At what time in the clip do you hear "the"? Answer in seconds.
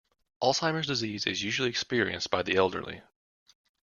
2.41-2.55